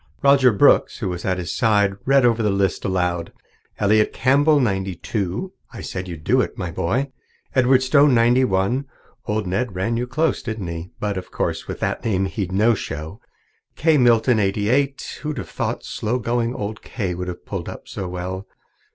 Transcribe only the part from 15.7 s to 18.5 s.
slow going old Kay would have pulled up so well?